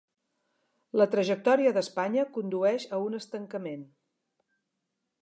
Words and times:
La 1.01 1.07
trajectòria 1.15 1.75
d'Espanya 1.77 2.25
condueix 2.39 2.89
a 2.99 3.05
un 3.11 3.21
estancament. 3.21 3.89